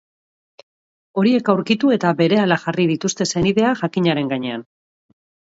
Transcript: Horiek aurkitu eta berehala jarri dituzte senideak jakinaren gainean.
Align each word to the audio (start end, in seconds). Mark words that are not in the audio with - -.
Horiek 1.21 1.51
aurkitu 1.53 1.91
eta 1.97 2.13
berehala 2.23 2.57
jarri 2.65 2.87
dituzte 2.93 3.29
senideak 3.35 3.83
jakinaren 3.85 4.35
gainean. 4.35 4.67